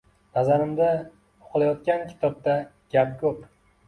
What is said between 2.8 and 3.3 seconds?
gap